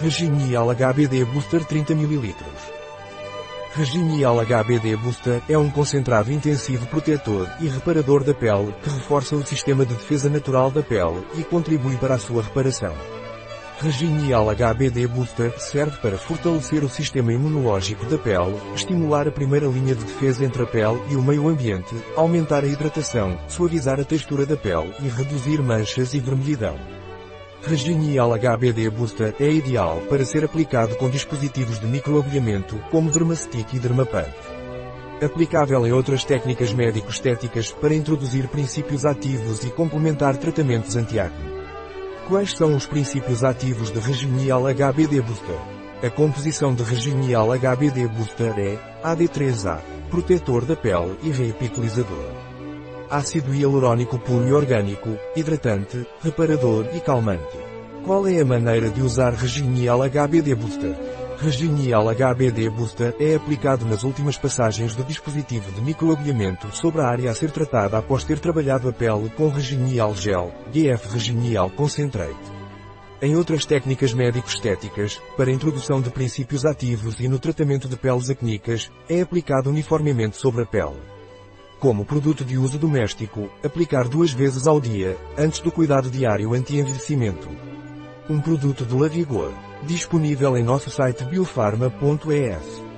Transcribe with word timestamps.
Reginial 0.00 0.70
HBD 0.70 1.26
Booster 1.26 1.62
30 1.62 1.92
ml. 1.92 2.34
Reginial 3.74 4.40
HBD 4.40 4.96
Booster 4.96 5.42
é 5.46 5.58
um 5.58 5.68
concentrado 5.68 6.32
intensivo 6.32 6.86
protetor 6.86 7.46
e 7.60 7.68
reparador 7.68 8.24
da 8.24 8.32
pele 8.32 8.74
que 8.82 8.88
reforça 8.88 9.36
o 9.36 9.44
sistema 9.44 9.84
de 9.84 9.92
defesa 9.92 10.30
natural 10.30 10.70
da 10.70 10.82
pele 10.82 11.22
e 11.36 11.44
contribui 11.44 11.98
para 11.98 12.14
a 12.14 12.18
sua 12.18 12.42
reparação. 12.42 12.94
Reginial 13.78 14.48
HBD 14.48 15.06
Booster 15.06 15.52
serve 15.60 15.98
para 15.98 16.16
fortalecer 16.16 16.82
o 16.82 16.88
sistema 16.88 17.34
imunológico 17.34 18.06
da 18.06 18.16
pele, 18.16 18.58
estimular 18.74 19.28
a 19.28 19.32
primeira 19.32 19.66
linha 19.66 19.94
de 19.94 20.04
defesa 20.04 20.46
entre 20.46 20.62
a 20.62 20.66
pele 20.66 20.98
e 21.10 21.16
o 21.16 21.22
meio 21.22 21.46
ambiente, 21.46 21.94
aumentar 22.16 22.64
a 22.64 22.66
hidratação, 22.66 23.38
suavizar 23.48 24.00
a 24.00 24.04
textura 24.04 24.46
da 24.46 24.56
pele 24.56 24.94
e 25.00 25.08
reduzir 25.08 25.60
manchas 25.60 26.14
e 26.14 26.20
vermelhidão. 26.20 26.99
Reginial 27.62 28.32
HBD 28.32 28.88
Booster 28.88 29.34
é 29.38 29.50
ideal 29.50 30.00
para 30.08 30.24
ser 30.24 30.44
aplicado 30.44 30.96
com 30.96 31.10
dispositivos 31.10 31.78
de 31.78 31.86
microagulhamento, 31.86 32.78
como 32.90 33.10
Dermastick 33.10 33.76
e 33.76 33.78
Dermapump. 33.78 34.32
Aplicável 35.22 35.86
em 35.86 35.92
outras 35.92 36.24
técnicas 36.24 36.72
médico-estéticas 36.72 37.70
para 37.70 37.94
introduzir 37.94 38.48
princípios 38.48 39.04
ativos 39.04 39.62
e 39.62 39.70
complementar 39.70 40.38
tratamentos 40.38 40.96
antiacne. 40.96 41.50
Quais 42.26 42.52
são 42.52 42.74
os 42.74 42.86
princípios 42.86 43.44
ativos 43.44 43.90
de 43.90 44.00
Reginial 44.00 44.62
HBD 44.62 45.20
Booster? 45.20 45.58
A 46.02 46.08
composição 46.08 46.74
de 46.74 46.82
Reginial 46.82 47.48
HBD 47.52 48.08
Booster 48.08 48.54
é 48.58 48.78
AD3A, 49.04 49.80
protetor 50.08 50.64
da 50.64 50.74
pele 50.74 51.18
e 51.22 51.30
reepitelizador. 51.30 52.49
Ácido 53.10 53.52
hialurônico 53.52 54.20
puro 54.20 54.46
e 54.46 54.52
orgânico, 54.52 55.18
hidratante, 55.34 56.06
reparador 56.22 56.86
e 56.94 57.00
calmante. 57.00 57.58
Qual 58.04 58.24
é 58.28 58.40
a 58.40 58.44
maneira 58.44 58.88
de 58.88 59.02
usar 59.02 59.32
Reginial 59.32 59.98
HBD 60.08 60.54
Booster? 60.54 60.96
Reginial 61.36 62.08
HBD 62.08 62.70
Booster 62.70 63.12
é 63.18 63.34
aplicado 63.34 63.84
nas 63.84 64.04
últimas 64.04 64.38
passagens 64.38 64.94
do 64.94 65.02
dispositivo 65.02 65.72
de 65.72 65.80
microagulhamento 65.80 66.68
sobre 66.72 67.00
a 67.00 67.08
área 67.08 67.32
a 67.32 67.34
ser 67.34 67.50
tratada 67.50 67.98
após 67.98 68.22
ter 68.22 68.38
trabalhado 68.38 68.88
a 68.88 68.92
pele 68.92 69.28
com 69.36 69.48
Reginial 69.48 70.14
Gel, 70.14 70.54
GF 70.72 71.12
Reginial 71.12 71.68
Concentrate. 71.70 72.38
Em 73.20 73.34
outras 73.34 73.66
técnicas 73.66 74.14
médico-estéticas, 74.14 75.20
para 75.36 75.50
introdução 75.50 76.00
de 76.00 76.10
princípios 76.10 76.64
ativos 76.64 77.18
e 77.18 77.26
no 77.26 77.40
tratamento 77.40 77.88
de 77.88 77.96
peles 77.96 78.30
acníicas, 78.30 78.88
é 79.08 79.20
aplicado 79.20 79.68
uniformemente 79.68 80.36
sobre 80.36 80.62
a 80.62 80.66
pele. 80.66 81.19
Como 81.80 82.04
produto 82.04 82.44
de 82.44 82.58
uso 82.58 82.78
doméstico, 82.78 83.48
aplicar 83.64 84.06
duas 84.06 84.30
vezes 84.30 84.66
ao 84.66 84.78
dia, 84.78 85.16
antes 85.38 85.60
do 85.60 85.72
cuidado 85.72 86.10
diário 86.10 86.52
anti-envelhecimento. 86.52 87.48
Um 88.28 88.38
produto 88.38 88.84
de 88.84 88.94
Lavigor. 88.94 89.50
Disponível 89.84 90.58
em 90.58 90.62
nosso 90.62 90.90
site 90.90 91.24
biofarma.es. 91.24 92.89